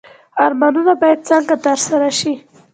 [0.45, 2.33] ارمانونه باید څنګه ترسره شي؟